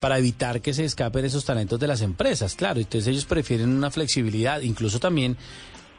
para 0.00 0.18
evitar 0.18 0.60
que 0.60 0.72
se 0.74 0.84
escapen 0.84 1.24
esos 1.24 1.44
talentos 1.44 1.80
de 1.80 1.88
las 1.88 2.02
empresas, 2.02 2.54
claro. 2.54 2.78
Entonces 2.78 3.08
ellos 3.08 3.24
prefieren 3.24 3.70
una 3.70 3.90
flexibilidad, 3.90 4.60
incluso 4.60 5.00
también 5.00 5.36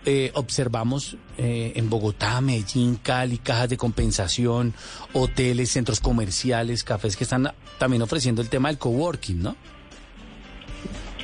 eh, 0.05 0.31
observamos 0.35 1.17
eh, 1.37 1.73
en 1.75 1.89
Bogotá, 1.89 2.39
Medellín, 2.39 2.95
Cali, 2.95 3.37
cajas 3.37 3.69
de 3.69 3.77
compensación, 3.77 4.73
hoteles, 5.11 5.71
centros 5.71 5.99
comerciales, 5.99 6.85
cafés 6.85 7.17
que 7.17 7.25
están 7.25 7.51
también 7.77 8.01
ofreciendo 8.01 8.41
el 8.41 8.49
tema 8.49 8.69
del 8.69 8.77
coworking, 8.77 9.43
¿no? 9.43 9.55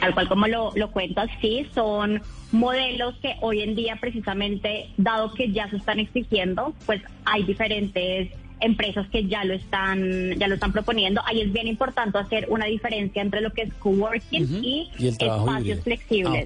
Tal 0.01 0.13
cual 0.13 0.27
como 0.27 0.45
lo, 0.47 0.73
lo 0.75 0.91
cuentas, 0.91 1.29
sí, 1.39 1.65
son 1.73 2.21
modelos 2.51 3.15
que 3.21 3.37
hoy 3.39 3.61
en 3.61 3.75
día 3.75 3.97
precisamente, 4.01 4.89
dado 4.97 5.33
que 5.33 5.49
ya 5.53 5.69
se 5.69 5.77
están 5.77 5.99
exigiendo, 5.99 6.73
pues 6.85 7.01
hay 7.23 7.43
diferentes 7.43 8.31
empresas 8.59 9.07
que 9.09 9.27
ya 9.27 9.43
lo 9.43 9.53
están 9.53 10.37
ya 10.37 10.47
lo 10.47 10.55
están 10.55 10.71
proponiendo. 10.71 11.21
Ahí 11.25 11.41
es 11.41 11.51
bien 11.51 11.67
importante 11.67 12.17
hacer 12.17 12.47
una 12.49 12.65
diferencia 12.65 13.21
entre 13.21 13.41
lo 13.41 13.51
que 13.53 13.63
es 13.63 13.73
coworking 13.75 14.63
y, 14.63 14.89
espacios 14.97 15.81
flexibles. 15.81 16.45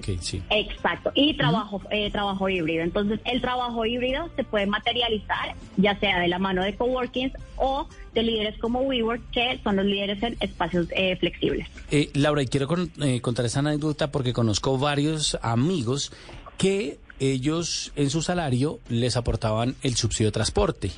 Ah, 0.50 0.54
Exacto. 0.56 1.12
Y 1.14 1.34
trabajo 1.34 1.82
eh, 1.90 2.10
trabajo 2.10 2.48
híbrido. 2.48 2.82
Entonces, 2.82 3.20
el 3.24 3.40
trabajo 3.40 3.84
híbrido 3.86 4.28
se 4.36 4.44
puede 4.44 4.66
materializar 4.66 5.54
ya 5.76 5.98
sea 5.98 6.20
de 6.20 6.28
la 6.28 6.38
mano 6.38 6.62
de 6.62 6.74
coworkings 6.74 7.32
o 7.56 7.88
de 8.14 8.22
líderes 8.22 8.58
como 8.58 8.80
WeWork, 8.80 9.30
que 9.30 9.60
son 9.62 9.76
los 9.76 9.84
líderes 9.84 10.22
en 10.22 10.36
espacios 10.40 10.86
eh, 10.90 11.16
flexibles. 11.16 11.68
Eh, 11.90 12.10
Laura, 12.14 12.42
y 12.42 12.46
quiero 12.46 12.66
contar 12.66 13.44
esa 13.44 13.60
anécdota 13.60 14.10
porque 14.10 14.32
conozco 14.32 14.78
varios 14.78 15.38
amigos 15.42 16.12
que 16.58 16.98
ellos 17.20 17.92
en 17.96 18.10
su 18.10 18.22
salario 18.22 18.80
les 18.88 19.16
aportaban 19.16 19.76
el 19.82 19.94
subsidio 19.94 20.28
de 20.28 20.32
transporte 20.32 20.90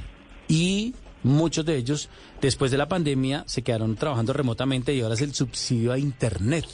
y 0.49 0.95
muchos 1.23 1.65
de 1.65 1.77
ellos 1.77 2.09
después 2.41 2.71
de 2.71 2.79
la 2.79 2.89
pandemia 2.89 3.45
se 3.47 3.63
quedaron 3.63 3.97
trabajando 3.97 4.33
remotamente 4.33 4.95
y 4.95 5.01
ahora 5.01 5.15
es 5.15 5.21
el 5.23 5.35
subsidio 5.35 5.93
a 5.93 5.99
Internet. 5.99 6.67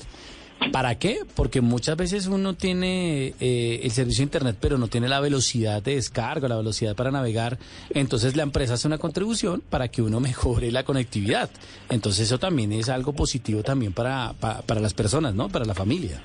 ¿Para 0.73 0.99
qué? 0.99 1.21
Porque 1.35 1.61
muchas 1.61 1.97
veces 1.97 2.27
uno 2.27 2.55
tiene 2.55 3.35
eh, 3.41 3.81
el 3.83 3.91
servicio 3.93 4.23
de 4.23 4.25
Internet, 4.25 4.57
pero 4.61 4.77
no 4.77 4.89
tiene 4.89 5.09
la 5.09 5.21
velocidad 5.21 5.83
de 5.83 5.95
descarga, 5.95 6.49
la 6.49 6.57
velocidad 6.57 6.97
para 6.97 7.11
navegar. 7.11 7.59
Entonces 7.91 8.37
la 8.37 8.43
empresa 8.43 8.75
hace 8.75 8.89
una 8.89 8.99
contribución 8.99 9.63
para 9.69 9.89
que 9.89 10.03
uno 10.03 10.21
mejore 10.21 10.71
la 10.73 10.83
conectividad. 10.83 11.49
Entonces 11.89 12.27
eso 12.27 12.39
también 12.39 12.73
es 12.73 12.89
algo 12.89 13.13
positivo 13.13 13.63
también 13.63 13.93
para, 13.93 14.35
para 14.35 14.81
las 14.81 14.95
personas, 14.95 15.35
¿no? 15.35 15.49
Para 15.49 15.65
la 15.65 15.75
familia. 15.75 16.21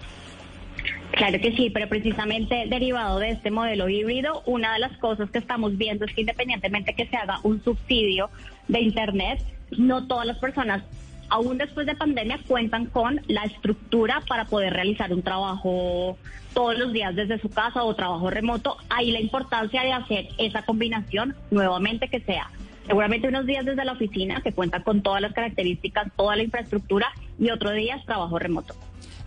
Claro 1.14 1.40
que 1.40 1.56
sí, 1.56 1.70
pero 1.70 1.88
precisamente 1.88 2.66
derivado 2.68 3.20
de 3.20 3.30
este 3.30 3.52
modelo 3.52 3.88
híbrido, 3.88 4.42
una 4.48 4.74
de 4.74 4.80
las 4.80 4.98
cosas 4.98 5.30
que 5.30 5.38
estamos 5.38 5.78
viendo 5.78 6.06
es 6.06 6.14
que 6.14 6.22
independientemente 6.22 6.96
que 6.96 7.06
se 7.06 7.16
haga 7.16 7.40
un 7.44 7.64
subsidio 7.64 8.32
de 8.68 8.82
Internet, 8.82 9.40
no 9.78 10.08
todas 10.08 10.26
las 10.26 10.40
personas, 10.40 10.84
aún 11.30 11.60
después 11.60 11.86
de 11.86 11.96
pandemia, 11.96 12.40
cuentan 12.48 12.88
con 12.88 13.22
la 13.28 13.44
estructura 13.44 14.24
para 14.28 14.46
poder 14.46 14.74
realizar 14.74 15.14
un 15.14 15.22
trabajo 15.22 16.18
todos 16.56 16.80
los 16.80 16.92
días 16.94 17.16
desde 17.16 17.40
su 17.40 17.50
casa 17.50 17.84
o 17.84 17.94
trabajo 17.94 18.32
remoto. 18.32 18.78
Ahí 18.90 19.12
la 19.12 19.20
importancia 19.20 19.84
de 19.84 19.94
hacer 19.94 20.30
esa 20.40 20.66
combinación 20.66 21.36
nuevamente 21.52 22.08
que 22.08 22.22
sea 22.22 22.50
seguramente 22.88 23.28
unos 23.28 23.46
días 23.46 23.66
desde 23.66 23.86
la 23.86 23.94
oficina 23.94 24.42
que 24.42 24.52
cuenta 24.52 24.84
con 24.84 25.04
todas 25.04 25.22
las 25.22 25.34
características, 25.34 26.12
toda 26.18 26.36
la 26.36 26.44
infraestructura 26.44 27.08
y 27.40 27.52
otro 27.52 27.72
día 27.72 27.96
es 27.96 28.06
trabajo 28.06 28.40
remoto. 28.40 28.74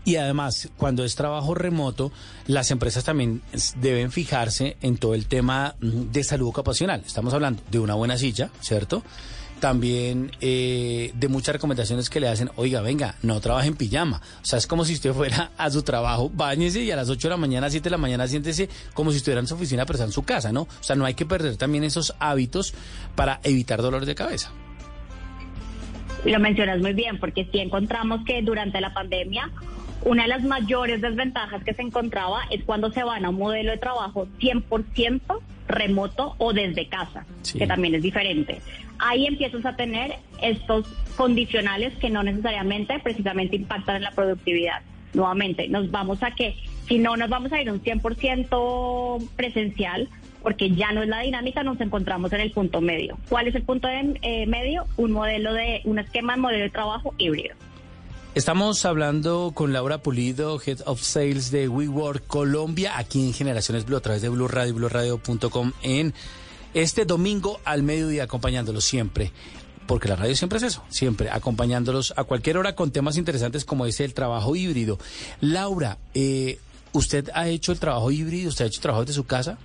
Y 0.06 0.16
además, 0.16 0.70
cuando 0.76 1.04
es 1.04 1.16
trabajo 1.16 1.52
remoto, 1.56 2.12
las 2.46 2.70
empresas 2.70 3.02
también 3.02 3.42
deben 3.80 4.12
fijarse 4.12 4.76
en 4.80 4.98
todo 4.98 5.14
el 5.14 5.26
tema 5.26 5.74
mm, 5.80 6.12
de 6.12 6.22
salud 6.22 6.46
ocupacional. 6.46 7.02
Estamos 7.04 7.34
hablando 7.34 7.60
de 7.72 7.80
una 7.80 7.94
buena 7.94 8.16
silla, 8.16 8.50
¿cierto? 8.60 9.02
También 9.58 10.30
eh, 10.40 11.10
de 11.12 11.28
muchas 11.28 11.56
recomendaciones 11.56 12.08
que 12.08 12.20
le 12.20 12.28
hacen, 12.28 12.50
oiga, 12.54 12.82
venga, 12.82 13.16
no 13.22 13.40
trabaje 13.40 13.66
en 13.66 13.74
pijama. 13.74 14.22
O 14.42 14.44
sea, 14.44 14.60
es 14.60 14.68
como 14.68 14.84
si 14.84 14.94
usted 14.94 15.12
fuera 15.12 15.50
a 15.58 15.72
su 15.72 15.82
trabajo, 15.82 16.30
bañese 16.32 16.84
y 16.84 16.92
a 16.92 16.96
las 16.96 17.10
8 17.10 17.26
de 17.26 17.30
la 17.30 17.36
mañana, 17.36 17.68
7 17.68 17.82
de 17.82 17.90
la 17.90 17.98
mañana, 17.98 18.28
siéntese 18.28 18.68
como 18.94 19.10
si 19.10 19.16
estuviera 19.16 19.40
en 19.40 19.48
su 19.48 19.56
oficina, 19.56 19.86
pero 19.86 19.96
está 19.96 20.04
en 20.04 20.12
su 20.12 20.22
casa, 20.22 20.52
¿no? 20.52 20.62
O 20.62 20.82
sea, 20.82 20.94
no 20.94 21.04
hay 21.04 21.14
que 21.14 21.26
perder 21.26 21.56
también 21.56 21.82
esos 21.82 22.14
hábitos 22.20 22.74
para 23.16 23.40
evitar 23.42 23.82
dolores 23.82 24.06
de 24.06 24.14
cabeza. 24.14 24.52
Lo 26.24 26.38
mencionas 26.38 26.78
muy 26.80 26.92
bien, 26.92 27.18
porque 27.18 27.48
si 27.50 27.58
encontramos 27.58 28.20
que 28.24 28.40
durante 28.42 28.80
la 28.80 28.94
pandemia 28.94 29.50
una 30.04 30.22
de 30.22 30.28
las 30.28 30.42
mayores 30.44 31.00
desventajas 31.00 31.62
que 31.64 31.74
se 31.74 31.82
encontraba 31.82 32.42
es 32.50 32.62
cuando 32.64 32.90
se 32.90 33.02
van 33.02 33.24
a 33.24 33.30
un 33.30 33.36
modelo 33.36 33.72
de 33.72 33.78
trabajo 33.78 34.28
100% 34.38 35.20
remoto 35.68 36.34
o 36.38 36.52
desde 36.52 36.86
casa, 36.86 37.26
que 37.56 37.66
también 37.66 37.94
es 37.94 38.02
diferente. 38.02 38.60
Ahí 38.98 39.26
empiezas 39.26 39.64
a 39.66 39.76
tener 39.76 40.16
estos 40.40 40.86
condicionales 41.16 41.94
que 41.96 42.10
no 42.10 42.22
necesariamente 42.22 42.98
precisamente 43.00 43.56
impactan 43.56 43.96
en 43.96 44.02
la 44.02 44.12
productividad. 44.12 44.82
Nuevamente, 45.12 45.68
nos 45.68 45.90
vamos 45.90 46.22
a 46.22 46.30
que, 46.30 46.56
si 46.86 46.98
no 46.98 47.16
nos 47.16 47.28
vamos 47.28 47.52
a 47.52 47.60
ir 47.60 47.70
un 47.70 47.82
100% 47.82 49.28
presencial, 49.34 50.08
porque 50.42 50.70
ya 50.70 50.92
no 50.92 51.02
es 51.02 51.08
la 51.08 51.20
dinámica, 51.20 51.64
nos 51.64 51.80
encontramos 51.80 52.32
en 52.32 52.40
el 52.40 52.52
punto 52.52 52.80
medio. 52.80 53.18
¿Cuál 53.28 53.48
es 53.48 53.54
el 53.54 53.62
punto 53.62 53.88
de, 53.88 54.18
eh, 54.22 54.46
medio? 54.46 54.86
Un 54.96 55.10
modelo 55.10 55.52
de, 55.52 55.80
un 55.84 55.98
esquema 55.98 56.34
de 56.34 56.40
modelo 56.40 56.64
de 56.64 56.70
trabajo 56.70 57.14
híbrido. 57.18 57.56
Estamos 58.36 58.84
hablando 58.84 59.52
con 59.54 59.72
Laura 59.72 59.96
Pulido, 59.96 60.60
Head 60.60 60.80
of 60.84 61.00
Sales 61.00 61.50
de 61.50 61.68
WeWork 61.68 62.26
Colombia, 62.26 62.98
aquí 62.98 63.24
en 63.24 63.32
Generaciones 63.32 63.86
Blue, 63.86 63.96
a 63.96 64.02
través 64.02 64.20
de 64.20 64.28
Blue 64.28 64.46
Radio, 64.46 65.22
en 65.82 66.12
este 66.74 67.06
domingo 67.06 67.60
al 67.64 67.82
mediodía, 67.82 68.24
acompañándolos 68.24 68.84
siempre. 68.84 69.32
Porque 69.86 70.08
la 70.08 70.16
radio 70.16 70.36
siempre 70.36 70.58
es 70.58 70.64
eso, 70.64 70.84
siempre 70.90 71.30
acompañándolos 71.30 72.12
a 72.14 72.24
cualquier 72.24 72.58
hora 72.58 72.74
con 72.74 72.90
temas 72.90 73.16
interesantes 73.16 73.64
como 73.64 73.86
ese 73.86 74.04
el 74.04 74.12
trabajo 74.12 74.54
híbrido. 74.54 74.98
Laura, 75.40 75.96
eh, 76.12 76.58
¿usted 76.92 77.30
ha 77.32 77.48
hecho 77.48 77.72
el 77.72 77.80
trabajo 77.80 78.10
híbrido? 78.10 78.50
¿Usted 78.50 78.66
ha 78.66 78.68
hecho 78.68 78.82
trabajo 78.82 79.06
de 79.06 79.14
su 79.14 79.24
casa? 79.24 79.56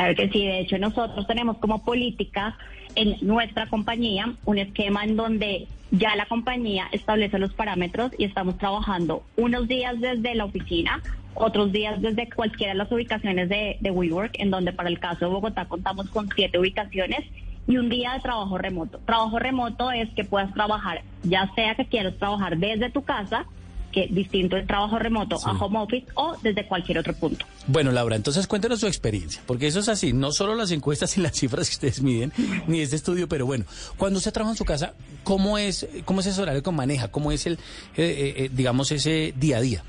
Claro 0.00 0.14
que 0.14 0.30
sí, 0.30 0.46
de 0.46 0.60
hecho 0.60 0.78
nosotros 0.78 1.26
tenemos 1.26 1.58
como 1.58 1.84
política 1.84 2.56
en 2.94 3.16
nuestra 3.20 3.66
compañía 3.66 4.32
un 4.46 4.56
esquema 4.56 5.04
en 5.04 5.14
donde 5.14 5.68
ya 5.90 6.16
la 6.16 6.24
compañía 6.24 6.88
establece 6.90 7.38
los 7.38 7.52
parámetros 7.52 8.10
y 8.16 8.24
estamos 8.24 8.56
trabajando 8.56 9.22
unos 9.36 9.68
días 9.68 10.00
desde 10.00 10.34
la 10.34 10.46
oficina, 10.46 11.02
otros 11.34 11.70
días 11.70 12.00
desde 12.00 12.30
cualquiera 12.30 12.72
de 12.72 12.78
las 12.78 12.90
ubicaciones 12.90 13.50
de, 13.50 13.76
de 13.78 13.90
WeWork, 13.90 14.40
en 14.40 14.50
donde 14.50 14.72
para 14.72 14.88
el 14.88 14.98
caso 14.98 15.26
de 15.26 15.32
Bogotá 15.32 15.66
contamos 15.66 16.08
con 16.08 16.30
siete 16.34 16.58
ubicaciones 16.58 17.20
y 17.68 17.76
un 17.76 17.90
día 17.90 18.14
de 18.14 18.20
trabajo 18.20 18.56
remoto. 18.56 19.00
Trabajo 19.04 19.38
remoto 19.38 19.92
es 19.92 20.08
que 20.14 20.24
puedas 20.24 20.54
trabajar, 20.54 21.02
ya 21.24 21.52
sea 21.54 21.74
que 21.74 21.84
quieras 21.84 22.16
trabajar 22.16 22.56
desde 22.56 22.88
tu 22.88 23.02
casa 23.02 23.44
que 23.92 24.06
distinto 24.10 24.56
es 24.56 24.66
trabajo 24.66 24.98
remoto 24.98 25.36
a 25.44 25.52
home 25.52 25.78
office 25.78 26.06
o 26.14 26.36
desde 26.42 26.66
cualquier 26.66 26.98
otro 26.98 27.14
punto. 27.14 27.44
Bueno, 27.66 27.90
Laura, 27.92 28.16
entonces 28.16 28.46
cuéntanos 28.46 28.80
su 28.80 28.86
experiencia, 28.86 29.42
porque 29.46 29.66
eso 29.66 29.80
es 29.80 29.88
así, 29.88 30.12
no 30.12 30.32
solo 30.32 30.54
las 30.54 30.70
encuestas 30.70 31.16
y 31.18 31.20
las 31.20 31.36
cifras 31.36 31.68
que 31.68 31.74
ustedes 31.74 32.02
miden, 32.02 32.32
ni 32.66 32.80
este 32.80 32.96
estudio, 32.96 33.28
pero 33.28 33.46
bueno, 33.46 33.64
cuando 33.96 34.18
usted 34.18 34.32
trabaja 34.32 34.52
en 34.52 34.58
su 34.58 34.64
casa, 34.64 34.94
¿cómo 35.24 35.58
es, 35.58 35.88
cómo 36.04 36.20
es 36.20 36.26
ese 36.26 36.40
horario 36.40 36.62
que 36.62 36.70
maneja? 36.70 37.08
¿Cómo 37.08 37.32
es 37.32 37.46
el, 37.46 37.54
eh, 37.54 37.58
eh, 37.96 38.34
eh, 38.36 38.50
digamos, 38.52 38.92
ese 38.92 39.34
día 39.36 39.58
a 39.58 39.60
día? 39.60 39.84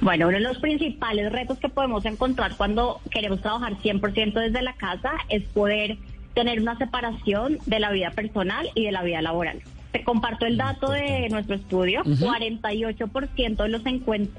Bueno, 0.00 0.28
uno 0.28 0.36
de 0.36 0.42
los 0.42 0.58
principales 0.58 1.32
retos 1.32 1.58
que 1.58 1.70
podemos 1.70 2.04
encontrar 2.04 2.56
cuando 2.56 3.00
queremos 3.10 3.40
trabajar 3.40 3.78
100% 3.78 4.34
desde 4.34 4.60
la 4.60 4.74
casa 4.74 5.12
es 5.30 5.42
poder 5.44 5.96
tener 6.34 6.60
una 6.60 6.76
separación 6.76 7.58
de 7.64 7.80
la 7.80 7.90
vida 7.90 8.10
personal 8.10 8.68
y 8.74 8.84
de 8.84 8.92
la 8.92 9.02
vida 9.02 9.22
laboral. 9.22 9.62
Te 9.96 10.04
comparto 10.04 10.44
el 10.44 10.58
dato 10.58 10.90
de 10.90 11.26
nuestro 11.30 11.54
estudio. 11.54 12.02
48% 12.04 13.56
de 13.56 13.68
los 13.70 13.80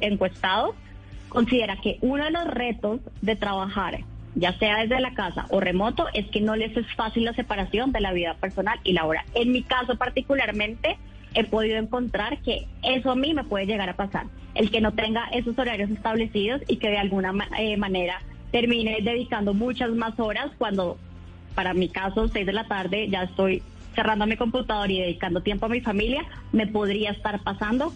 encuestados 0.01 0.75
considera 1.29 1.78
que 1.78 1.97
uno 2.01 2.25
de 2.25 2.29
los 2.29 2.45
retos 2.45 3.00
de 3.23 3.35
trabajar, 3.35 4.01
ya 4.35 4.53
sea 4.59 4.81
desde 4.81 5.00
la 5.00 5.16
casa 5.16 5.47
o 5.50 5.59
remoto, 5.59 6.09
es 6.13 6.28
que 6.28 6.41
no 6.41 6.56
les 6.56 6.78
es 6.78 6.85
fácil 6.94 7.25
la 7.25 7.34
separación 7.34 7.91
de 7.91 8.01
la 8.01 8.13
vida 8.13 8.35
personal 8.35 8.79
y 8.84 8.94
laboral. 8.94 9.25
En 9.34 9.51
mi 9.51 9.63
caso 9.63 9.95
particularmente, 9.95 11.00
he 11.34 11.44
podido 11.44 11.78
encontrar 11.78 12.38
que 12.44 12.68
eso 12.83 13.09
a 13.09 13.15
mí 13.15 13.33
me 13.33 13.44
puede 13.44 13.65
llegar 13.65 13.89
a 13.89 13.95
pasar. 13.95 14.27
El 14.54 14.69
que 14.69 14.80
no 14.80 14.92
tenga 14.92 15.27
esos 15.30 15.57
horarios 15.57 15.89
establecidos 15.89 16.62
y 16.68 16.77
que 16.77 16.89
de 16.89 17.00
alguna 17.00 17.33
eh, 17.57 17.77
manera 17.77 18.21
termine 18.51 19.00
dedicando 19.01 19.56
muchas 19.56 19.89
más 19.89 20.19
horas 20.19 20.51
cuando, 20.59 21.00
para 21.56 21.74
mi 21.74 21.89
caso, 21.89 22.27
6 22.27 22.45
de 22.45 22.54
la 22.54 22.68
tarde, 22.68 23.07
ya 23.09 23.24
estoy 23.24 23.63
cerrando 23.97 24.27
mi 24.27 24.38
computador 24.38 24.91
y 24.91 25.01
dedicando 25.01 25.41
tiempo 25.41 25.65
a 25.65 25.69
mi 25.69 25.81
familia, 25.81 26.21
me 26.51 26.67
podría 26.67 27.09
estar 27.09 27.41
pasando 27.41 27.91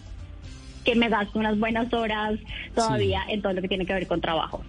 que 0.84 0.96
me 0.96 1.08
gasto 1.08 1.38
unas 1.38 1.56
buenas 1.56 1.92
horas 1.92 2.40
todavía 2.74 3.22
en 3.28 3.40
todo 3.40 3.52
lo 3.52 3.62
que 3.62 3.68
tiene 3.68 3.86
que 3.86 3.94
ver 3.94 4.08
con 4.08 4.20
trabajo. 4.20 4.64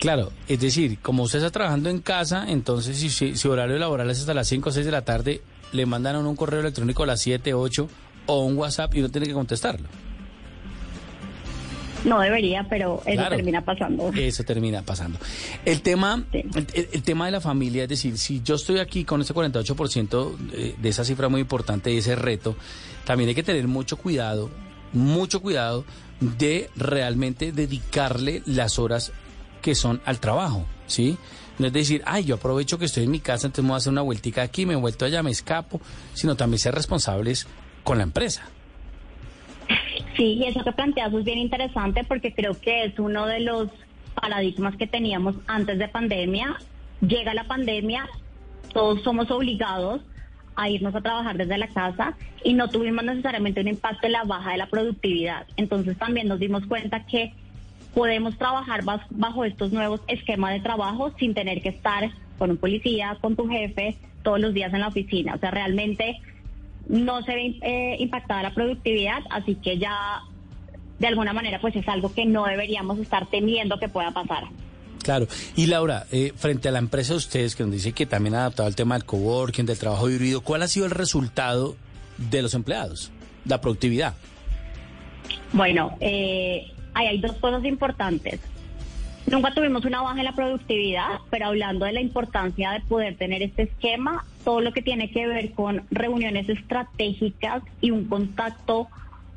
Claro, 0.00 0.32
es 0.48 0.58
decir, 0.58 0.98
como 0.98 1.22
usted 1.22 1.38
está 1.38 1.52
trabajando 1.52 1.90
en 1.90 2.00
casa, 2.00 2.46
entonces 2.48 2.98
si 2.98 3.36
su 3.36 3.50
horario 3.50 3.78
laboral 3.78 4.10
es 4.10 4.18
hasta 4.18 4.34
las 4.34 4.48
5 4.48 4.68
o 4.68 4.72
6 4.72 4.84
de 4.84 4.90
la 4.90 5.02
tarde, 5.02 5.42
le 5.70 5.86
mandan 5.86 6.16
un 6.16 6.34
correo 6.34 6.58
electrónico 6.58 7.04
a 7.04 7.06
las 7.06 7.20
7, 7.20 7.54
8 7.54 7.88
o 8.26 8.44
un 8.44 8.58
WhatsApp 8.58 8.96
y 8.96 9.00
no 9.00 9.10
tiene 9.10 9.28
que 9.28 9.32
contestarlo. 9.32 9.86
No 12.04 12.20
debería, 12.20 12.66
pero 12.68 13.02
eso 13.06 13.28
termina 13.28 13.64
pasando. 13.64 14.12
Eso 14.14 14.44
termina 14.44 14.82
pasando. 14.82 15.18
El 15.64 15.82
tema, 15.82 16.22
el, 16.32 17.02
tema 17.02 17.26
de 17.26 17.32
la 17.32 17.40
familia, 17.40 17.84
es 17.84 17.88
decir, 17.88 18.18
si 18.18 18.42
yo 18.42 18.56
estoy 18.56 18.78
aquí 18.78 19.04
con 19.04 19.20
ese 19.22 19.34
48% 19.34 20.36
de, 20.36 20.74
de 20.76 20.88
esa 20.88 21.04
cifra 21.04 21.28
muy 21.28 21.40
importante 21.40 21.92
y 21.92 21.98
ese 21.98 22.14
reto, 22.14 22.56
también 23.04 23.28
hay 23.28 23.34
que 23.34 23.42
tener 23.42 23.66
mucho 23.66 23.96
cuidado, 23.96 24.50
mucho 24.92 25.40
cuidado 25.40 25.84
de 26.20 26.70
realmente 26.76 27.52
dedicarle 27.52 28.42
las 28.46 28.78
horas 28.78 29.12
que 29.62 29.74
son 29.74 30.00
al 30.04 30.20
trabajo, 30.20 30.66
¿sí? 30.86 31.16
No 31.58 31.68
es 31.68 31.72
decir, 31.72 32.02
ay, 32.04 32.24
yo 32.24 32.34
aprovecho 32.34 32.78
que 32.78 32.84
estoy 32.84 33.04
en 33.04 33.10
mi 33.10 33.20
casa, 33.20 33.46
entonces 33.46 33.64
me 33.64 33.68
voy 33.68 33.76
a 33.76 33.78
hacer 33.78 33.92
una 33.92 34.02
vueltica 34.02 34.42
aquí, 34.42 34.66
me 34.66 34.76
vuelto 34.76 35.04
allá, 35.04 35.22
me 35.22 35.30
escapo, 35.30 35.80
sino 36.12 36.36
también 36.36 36.58
ser 36.58 36.74
responsables 36.74 37.46
con 37.82 37.96
la 37.98 38.04
empresa. 38.04 38.42
Sí, 40.16 40.34
y 40.34 40.44
eso 40.44 40.62
que 40.62 40.72
planteas 40.72 41.12
es 41.12 41.24
bien 41.24 41.38
interesante 41.38 42.04
porque 42.04 42.32
creo 42.32 42.58
que 42.60 42.84
es 42.84 42.98
uno 42.98 43.26
de 43.26 43.40
los 43.40 43.68
paradigmas 44.14 44.76
que 44.76 44.86
teníamos 44.86 45.34
antes 45.46 45.78
de 45.78 45.88
pandemia. 45.88 46.56
Llega 47.00 47.34
la 47.34 47.44
pandemia, 47.44 48.08
todos 48.72 49.02
somos 49.02 49.30
obligados 49.30 50.02
a 50.56 50.68
irnos 50.68 50.94
a 50.94 51.00
trabajar 51.00 51.36
desde 51.36 51.58
la 51.58 51.66
casa 51.66 52.16
y 52.44 52.54
no 52.54 52.68
tuvimos 52.68 53.04
necesariamente 53.04 53.60
un 53.60 53.68
impacto 53.68 54.06
en 54.06 54.12
la 54.12 54.22
baja 54.22 54.52
de 54.52 54.58
la 54.58 54.66
productividad. 54.66 55.46
Entonces 55.56 55.98
también 55.98 56.28
nos 56.28 56.38
dimos 56.38 56.64
cuenta 56.66 57.04
que 57.06 57.32
podemos 57.92 58.36
trabajar 58.38 58.82
bajo 59.10 59.44
estos 59.44 59.72
nuevos 59.72 60.00
esquemas 60.06 60.52
de 60.52 60.60
trabajo 60.60 61.12
sin 61.18 61.34
tener 61.34 61.60
que 61.60 61.70
estar 61.70 62.10
con 62.38 62.50
un 62.50 62.56
policía, 62.56 63.16
con 63.20 63.36
tu 63.36 63.48
jefe 63.48 63.96
todos 64.22 64.40
los 64.40 64.54
días 64.54 64.72
en 64.72 64.80
la 64.80 64.88
oficina. 64.88 65.34
O 65.34 65.38
sea, 65.38 65.50
realmente 65.50 66.20
no 66.88 67.22
se 67.22 67.34
ve 67.34 67.58
eh, 67.62 67.96
impactada 67.98 68.42
la 68.42 68.54
productividad, 68.54 69.20
así 69.30 69.54
que 69.56 69.78
ya 69.78 70.22
de 70.98 71.06
alguna 71.06 71.32
manera 71.32 71.60
pues 71.60 71.74
es 71.76 71.88
algo 71.88 72.12
que 72.14 72.26
no 72.26 72.44
deberíamos 72.44 72.98
estar 72.98 73.26
temiendo 73.30 73.78
que 73.78 73.88
pueda 73.88 74.10
pasar. 74.12 74.44
Claro. 75.02 75.26
Y 75.54 75.66
Laura, 75.66 76.06
eh, 76.10 76.32
frente 76.34 76.68
a 76.68 76.72
la 76.72 76.78
empresa 76.78 77.12
de 77.12 77.18
ustedes, 77.18 77.54
que 77.54 77.62
nos 77.62 77.72
dice 77.72 77.92
que 77.92 78.06
también 78.06 78.34
ha 78.34 78.40
adaptado 78.40 78.68
el 78.68 78.74
tema 78.74 78.94
del 78.94 79.04
coworking, 79.04 79.66
del 79.66 79.78
trabajo 79.78 80.08
híbrido, 80.08 80.40
¿cuál 80.40 80.62
ha 80.62 80.68
sido 80.68 80.86
el 80.86 80.92
resultado 80.92 81.76
de 82.16 82.40
los 82.40 82.54
empleados? 82.54 83.12
La 83.44 83.60
productividad. 83.60 84.14
Bueno, 85.52 85.96
eh, 86.00 86.72
hay 86.94 87.20
dos 87.20 87.34
cosas 87.34 87.64
importantes. 87.64 88.40
Nunca 89.26 89.52
tuvimos 89.52 89.84
una 89.84 90.02
baja 90.02 90.18
en 90.18 90.24
la 90.24 90.34
productividad, 90.34 91.20
pero 91.30 91.46
hablando 91.46 91.84
de 91.84 91.92
la 91.92 92.00
importancia 92.00 92.72
de 92.72 92.80
poder 92.80 93.16
tener 93.16 93.42
este 93.42 93.64
esquema, 93.64 94.24
todo 94.44 94.60
lo 94.60 94.72
que 94.72 94.82
tiene 94.82 95.10
que 95.10 95.26
ver 95.26 95.52
con 95.52 95.82
reuniones 95.90 96.48
estratégicas 96.48 97.62
y 97.80 97.90
un 97.90 98.04
contacto 98.04 98.88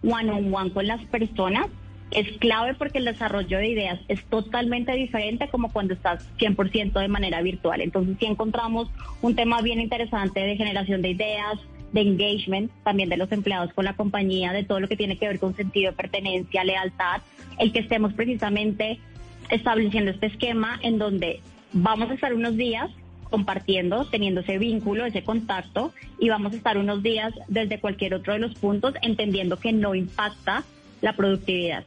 one 0.03 0.31
on 0.31 0.53
one 0.53 0.71
con 0.71 0.85
las 0.85 1.03
personas 1.05 1.67
es 2.11 2.37
clave 2.37 2.73
porque 2.75 2.99
el 2.99 3.05
desarrollo 3.05 3.57
de 3.57 3.67
ideas 3.67 3.99
es 4.07 4.23
totalmente 4.25 4.93
diferente 4.93 5.49
como 5.49 5.71
cuando 5.71 5.93
estás 5.93 6.25
100% 6.37 6.99
de 6.99 7.07
manera 7.07 7.41
virtual. 7.41 7.81
Entonces 7.81 8.15
sí 8.19 8.25
encontramos 8.25 8.89
un 9.21 9.35
tema 9.35 9.61
bien 9.61 9.81
interesante 9.81 10.39
de 10.39 10.55
generación 10.55 11.01
de 11.01 11.09
ideas, 11.09 11.59
de 11.91 12.01
engagement 12.01 12.71
también 12.83 13.09
de 13.09 13.17
los 13.17 13.31
empleados 13.31 13.73
con 13.73 13.85
la 13.85 13.93
compañía, 13.93 14.53
de 14.53 14.63
todo 14.63 14.79
lo 14.79 14.87
que 14.87 14.95
tiene 14.95 15.17
que 15.17 15.27
ver 15.27 15.39
con 15.39 15.55
sentido 15.55 15.91
de 15.91 15.97
pertenencia, 15.97 16.63
lealtad, 16.63 17.21
el 17.59 17.71
que 17.71 17.79
estemos 17.79 18.13
precisamente 18.13 18.99
estableciendo 19.49 20.11
este 20.11 20.27
esquema 20.27 20.79
en 20.83 20.97
donde 20.97 21.41
vamos 21.73 22.09
a 22.09 22.13
estar 22.13 22.33
unos 22.33 22.55
días 22.55 22.89
compartiendo, 23.29 24.05
teniendo 24.05 24.41
ese 24.41 24.57
vínculo, 24.57 25.05
ese 25.05 25.23
contacto, 25.23 25.93
y 26.19 26.29
vamos 26.29 26.53
a 26.53 26.55
estar 26.55 26.77
unos 26.77 27.03
días 27.03 27.33
desde 27.47 27.79
cualquier 27.79 28.13
otro 28.13 28.33
de 28.33 28.39
los 28.39 28.55
puntos, 28.55 28.93
entendiendo 29.01 29.57
que 29.57 29.73
no 29.73 29.95
impacta 29.95 30.63
la 31.01 31.15
productividad. 31.15 31.85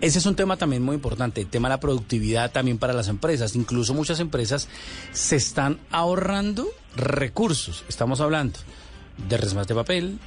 Ese 0.00 0.20
es 0.20 0.26
un 0.26 0.36
tema 0.36 0.56
también 0.56 0.82
muy 0.82 0.94
importante, 0.94 1.40
el 1.40 1.48
tema 1.48 1.68
de 1.68 1.74
la 1.74 1.80
productividad 1.80 2.52
también 2.52 2.78
para 2.78 2.92
las 2.92 3.08
empresas. 3.08 3.56
Incluso 3.56 3.94
muchas 3.94 4.20
empresas 4.20 4.68
se 5.12 5.34
están 5.34 5.78
ahorrando 5.90 6.68
recursos. 6.96 7.84
Estamos 7.88 8.20
hablando 8.20 8.60
de 9.28 9.36
resmas 9.36 9.66
de 9.66 9.74
papel, 9.74 10.18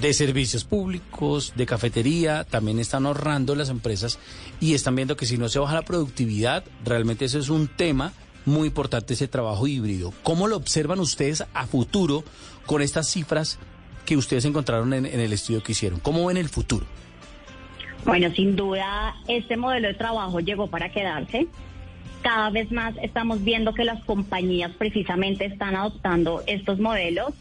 de 0.00 0.12
servicios 0.12 0.64
públicos, 0.64 1.52
de 1.54 1.66
cafetería, 1.66 2.44
también 2.44 2.80
están 2.80 3.06
ahorrando 3.06 3.54
las 3.54 3.68
empresas 3.68 4.18
y 4.60 4.74
están 4.74 4.96
viendo 4.96 5.16
que 5.16 5.26
si 5.26 5.38
no 5.38 5.48
se 5.48 5.60
baja 5.60 5.74
la 5.74 5.82
productividad, 5.82 6.64
realmente 6.84 7.26
eso 7.26 7.38
es 7.38 7.48
un 7.48 7.68
tema 7.68 8.12
muy 8.44 8.68
importante, 8.68 9.14
ese 9.14 9.28
trabajo 9.28 9.66
híbrido. 9.66 10.12
¿Cómo 10.22 10.48
lo 10.48 10.56
observan 10.56 11.00
ustedes 11.00 11.44
a 11.54 11.66
futuro 11.66 12.24
con 12.66 12.82
estas 12.82 13.08
cifras 13.08 13.58
que 14.04 14.16
ustedes 14.16 14.44
encontraron 14.44 14.92
en, 14.92 15.06
el 15.06 15.32
estudio 15.32 15.62
que 15.62 15.72
hicieron? 15.72 16.00
¿Cómo 16.00 16.26
ven 16.26 16.36
el 16.36 16.48
futuro? 16.48 16.86
Bueno, 18.04 18.30
sin 18.34 18.56
duda, 18.56 19.14
este 19.28 19.56
modelo 19.56 19.88
de 19.88 19.94
trabajo 19.94 20.40
llegó 20.40 20.66
para 20.66 20.90
quedarse. 20.90 21.46
Cada 22.22 22.50
vez 22.50 22.70
más 22.72 22.94
estamos 23.02 23.42
viendo 23.44 23.74
que 23.74 23.84
las 23.84 24.02
compañías 24.04 24.72
precisamente 24.76 25.44
están 25.46 25.76
adoptando 25.76 26.42
estos 26.46 26.78
modelos 26.78 27.34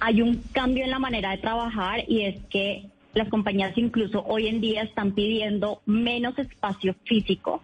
hay 0.00 0.22
un 0.22 0.42
cambio 0.52 0.84
en 0.84 0.90
la 0.90 0.98
manera 0.98 1.30
de 1.30 1.38
trabajar 1.38 2.04
y 2.08 2.22
es 2.22 2.36
que 2.50 2.86
las 3.14 3.28
compañías 3.28 3.76
incluso 3.76 4.24
hoy 4.26 4.48
en 4.48 4.60
día 4.60 4.82
están 4.82 5.12
pidiendo 5.12 5.80
menos 5.86 6.38
espacio 6.38 6.94
físico 7.04 7.62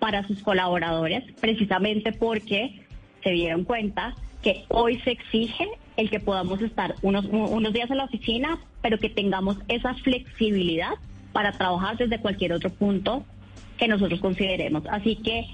para 0.00 0.26
sus 0.26 0.42
colaboradores, 0.42 1.22
precisamente 1.40 2.12
porque 2.12 2.82
se 3.22 3.30
dieron 3.30 3.64
cuenta 3.64 4.16
que 4.42 4.64
hoy 4.68 4.98
se 5.00 5.12
exige 5.12 5.68
el 5.96 6.10
que 6.10 6.18
podamos 6.18 6.60
estar 6.62 6.96
unos, 7.02 7.26
unos 7.26 7.72
días 7.72 7.90
en 7.90 7.98
la 7.98 8.04
oficina, 8.04 8.58
pero 8.82 8.98
que 8.98 9.10
tengamos 9.10 9.58
esa 9.68 9.94
flexibilidad 9.94 10.94
para 11.32 11.52
trabajar 11.52 11.96
desde 11.98 12.18
cualquier 12.18 12.54
otro 12.54 12.70
punto 12.70 13.24
que 13.76 13.86
nosotros 13.86 14.20
consideremos. 14.20 14.82
Así 14.90 15.16
que 15.16 15.46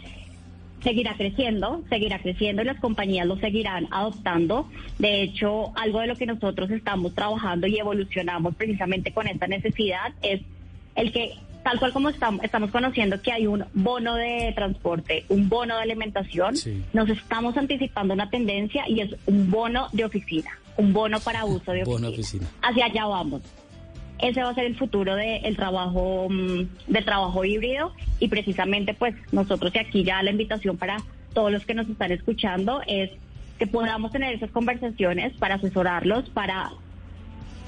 seguirá 0.83 1.15
creciendo, 1.15 1.83
seguirá 1.89 2.21
creciendo 2.21 2.63
y 2.63 2.65
las 2.65 2.79
compañías 2.79 3.27
lo 3.27 3.37
seguirán 3.39 3.89
adoptando. 3.91 4.69
De 4.99 5.23
hecho, 5.23 5.77
algo 5.77 6.01
de 6.01 6.07
lo 6.07 6.17
que 6.17 6.27
nosotros 6.27 6.71
estamos 6.71 7.15
trabajando 7.15 7.67
y 7.67 7.79
evolucionamos 7.79 8.55
precisamente 8.55 9.13
con 9.13 9.27
esta 9.27 9.49
necesidad 9.49 10.13
es 10.23 10.43
el 10.95 11.13
que 11.13 11.35
tal 11.67 11.81
cual 11.81 11.93
como 11.93 12.11
estamos, 12.11 12.45
estamos 12.45 12.71
conociendo 12.71 13.21
que 13.21 13.33
hay 13.33 13.49
un 13.49 13.65
bono 13.75 14.15
de 14.15 14.53
transporte, 14.55 15.25
un 15.29 15.49
bono 15.49 15.75
de 15.75 15.83
alimentación, 15.83 16.55
nos 16.93 17.09
estamos 17.09 17.57
anticipando 17.57 18.15
una 18.15 18.31
tendencia 18.31 18.85
y 18.89 19.01
es 19.01 19.17
un 19.27 19.51
bono 19.51 19.89
de 19.93 20.05
oficina, 20.05 20.61
un 20.77 20.93
bono 20.93 21.19
para 21.19 21.45
uso 21.45 21.73
de 21.73 21.83
oficina. 21.83 22.47
Hacia 22.63 22.85
allá 22.85 23.07
vamos. 23.07 23.43
Ese 24.21 24.45
va 24.45 24.51
a 24.51 24.55
ser 24.55 24.67
el 24.67 24.77
futuro 24.77 25.17
del 25.17 25.57
trabajo 25.57 26.29
mm, 26.31 26.69
del 26.87 27.05
trabajo 27.05 27.45
híbrido 27.45 27.93
y 28.21 28.29
precisamente 28.29 28.95
pues 28.95 29.17
nosotros 29.33 29.73
y 29.75 29.79
aquí 29.79 30.05
ya 30.05 30.23
la 30.23 30.31
invitación 30.31 30.77
para 30.77 30.99
todos 31.35 31.51
los 31.51 31.67
que 31.67 31.75
nos 31.75 31.89
están 31.89 32.12
escuchando 32.12 32.81
es 32.87 33.11
que 33.59 33.67
podamos 33.67 34.12
tener 34.12 34.33
esas 34.33 34.53
conversaciones 34.53 35.33
para 35.33 35.57
asesorarlos, 35.57 36.31
para 36.31 36.71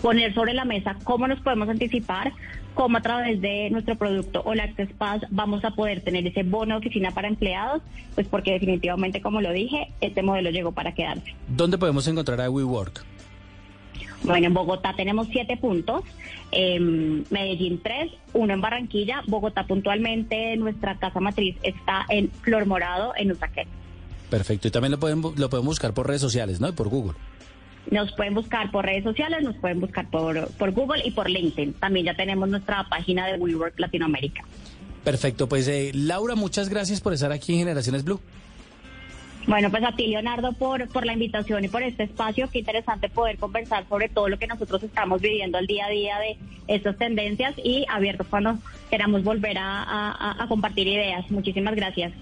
poner 0.03 0.35
sobre 0.35 0.55
la 0.55 0.65
mesa 0.65 0.97
cómo 1.05 1.27
nos 1.27 1.41
podemos 1.41 1.69
anticipar, 1.69 2.33
cómo 2.75 2.99
a 2.99 3.01
través 3.01 3.41
de 3.41 3.71
nuestro 3.71 3.97
producto 3.97 4.41
o 4.45 4.53
Access 4.53 4.93
Pass 4.97 5.23
vamos 5.31 5.65
a 5.65 5.73
poder 5.73 6.01
tener 6.03 6.27
ese 6.27 6.43
bono 6.43 6.75
de 6.75 6.87
oficina 6.87 7.11
para 7.11 7.29
empleados, 7.29 7.83
pues 8.15 8.27
porque 8.29 8.53
definitivamente, 8.53 9.21
como 9.21 9.41
lo 9.41 9.53
dije, 9.53 9.89
este 10.01 10.23
modelo 10.23 10.51
llegó 10.51 10.73
para 10.73 10.95
quedarse. 10.95 11.35
¿Dónde 11.49 11.79
podemos 11.79 12.07
encontrar 12.07 12.41
a 12.41 12.51
WeWork? 12.51 13.05
Bueno, 14.23 14.47
en 14.49 14.55
Bogotá 14.55 14.95
tenemos 14.97 15.29
siete 15.29 15.57
puntos, 15.57 16.03
en 16.51 17.25
Medellín 17.31 17.81
tres, 17.83 18.11
uno 18.33 18.53
en 18.53 18.61
Barranquilla, 18.61 19.23
Bogotá 19.27 19.67
puntualmente, 19.67 20.57
nuestra 20.57 20.97
casa 20.99 21.21
matriz 21.21 21.57
está 21.63 22.05
en 22.09 22.31
Flor 22.31 22.67
Morado, 22.67 23.13
en 23.17 23.31
Usaquén. 23.31 23.69
Perfecto, 24.29 24.69
y 24.69 24.71
también 24.71 24.93
lo 24.93 24.99
pueden, 24.99 25.23
lo 25.23 25.49
pueden 25.51 25.65
buscar 25.65 25.95
por 25.95 26.07
redes 26.07 26.21
sociales, 26.21 26.61
¿no? 26.61 26.69
Y 26.69 26.73
por 26.73 26.89
Google. 26.89 27.15
Nos 27.91 28.13
pueden 28.13 28.35
buscar 28.35 28.71
por 28.71 28.85
redes 28.85 29.05
sociales, 29.05 29.43
nos 29.43 29.57
pueden 29.57 29.81
buscar 29.81 30.11
por, 30.11 30.49
por 30.53 30.73
Google 30.73 31.03
y 31.05 31.11
por 31.11 31.31
LinkedIn. 31.31 31.75
También 31.75 32.07
ya 32.07 32.15
tenemos 32.15 32.49
nuestra 32.49 32.85
página 32.89 33.27
de 33.27 33.39
WeWork 33.39 33.79
Latinoamérica. 33.79 34.45
Perfecto, 35.05 35.49
pues 35.49 35.69
eh, 35.69 35.93
Laura, 35.95 36.35
muchas 36.35 36.69
gracias 36.69 37.01
por 37.01 37.15
estar 37.15 37.33
aquí 37.33 37.55
en 37.55 37.61
Generaciones 37.61 38.05
Blue. 38.05 38.21
Bueno, 39.49 39.71
pues 39.71 39.83
a 39.83 39.93
ti, 39.93 40.09
Leonardo, 40.09 40.53
por, 40.53 40.87
por 40.89 41.07
la 41.07 41.15
invitación 41.15 41.65
y 41.65 41.69
por 41.69 41.83
este 41.83 42.03
espacio. 42.03 42.51
Qué 42.51 42.59
interesante 42.59 43.09
poder 43.09 43.39
conversar 43.39 43.89
sobre 43.89 44.11
todo 44.11 44.29
lo 44.29 44.39
que 44.39 44.47
nosotros 44.47 44.83
estamos 44.83 45.23
viviendo 45.23 45.57
al 45.57 45.67
día 45.67 45.87
a 45.87 45.89
día 45.89 46.19
de 46.19 46.37
estas 46.67 46.99
tendencias 46.99 47.55
y 47.57 47.87
abiertos 47.89 48.27
cuando 48.29 48.59
queramos 48.91 49.25
volver 49.25 49.57
a, 49.59 50.45
compartir 50.51 50.87
ideas. 50.87 51.31
Muchísimas 51.31 51.75
gracias. 51.75 52.13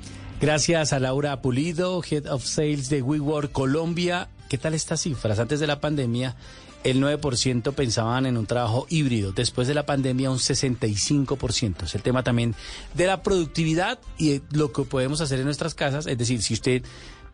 Gracias 0.41 0.93
a 0.93 1.01
Laura 1.01 1.43
Pulido, 1.43 2.01
Head 2.09 2.27
of 2.31 2.45
Sales 2.45 2.89
de 2.91 3.03
WeWork 3.03 3.51
Colombia. 3.51 4.29
¿Qué 4.49 4.59
tal 4.59 4.75
estas 4.75 5.03
cifras? 5.03 5.39
Antes 5.39 5.61
de 5.61 5.67
la 5.67 5.81
pandemia, 5.81 6.37
el 6.85 7.03
9% 7.03 7.75
pensaban 7.75 8.27
en 8.27 8.37
un 8.37 8.47
trabajo 8.47 8.87
híbrido. 8.89 9.33
Después 9.33 9.67
de 9.67 9.75
la 9.75 9.87
pandemia, 9.87 10.31
un 10.31 10.39
65%. 10.39 11.85
Es 11.85 11.95
el 11.95 12.03
tema 12.03 12.23
también 12.23 12.55
de 12.95 13.07
la 13.07 13.23
productividad 13.23 13.99
y 14.19 14.41
lo 14.53 14.73
que 14.73 14.83
podemos 14.85 15.21
hacer 15.21 15.41
en 15.41 15.47
nuestras 15.47 15.75
casas. 15.75 16.07
Es 16.07 16.17
decir, 16.17 16.43
si 16.43 16.55
usted 16.55 16.85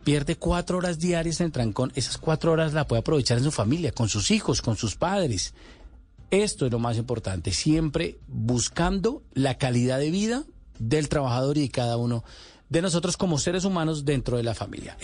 pierde 0.03 0.35
cuatro 0.37 0.79
horas 0.79 0.99
diarias 0.99 1.39
en 1.39 1.47
el 1.47 1.51
trancón, 1.51 1.91
esas 1.95 2.17
cuatro 2.17 2.51
horas 2.51 2.73
la 2.73 2.87
puede 2.87 3.01
aprovechar 3.01 3.37
en 3.37 3.43
su 3.43 3.51
familia, 3.51 3.91
con 3.91 4.09
sus 4.09 4.31
hijos, 4.31 4.61
con 4.61 4.75
sus 4.75 4.95
padres. 4.95 5.53
Esto 6.31 6.65
es 6.65 6.71
lo 6.71 6.79
más 6.79 6.97
importante, 6.97 7.51
siempre 7.51 8.17
buscando 8.27 9.21
la 9.33 9.59
calidad 9.59 9.99
de 9.99 10.09
vida 10.09 10.45
del 10.79 11.09
trabajador 11.09 11.57
y 11.57 11.61
de 11.61 11.69
cada 11.69 11.97
uno 11.97 12.23
de 12.69 12.81
nosotros 12.81 13.17
como 13.17 13.37
seres 13.37 13.65
humanos 13.65 14.03
dentro 14.03 14.37
de 14.37 14.43
la 14.43 14.55
familia. 14.55 14.97